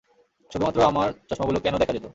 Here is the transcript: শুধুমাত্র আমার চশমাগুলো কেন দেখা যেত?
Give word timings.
শুধুমাত্র 0.51 0.79
আমার 0.83 1.07
চশমাগুলো 1.29 1.59
কেন 1.59 1.73
দেখা 1.77 1.93
যেত? 1.95 2.05